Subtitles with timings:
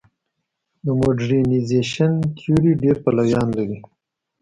[0.83, 3.77] د موډرنیزېشن تیوري ډېر پلویان لري.